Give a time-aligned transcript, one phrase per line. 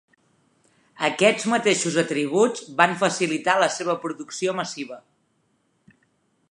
[1.07, 4.99] Aquests mateixos atributs van facilitar la seva producció massiva.